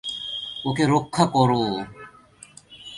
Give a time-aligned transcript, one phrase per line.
[0.65, 1.61] ওকে রক্ষা কোরো।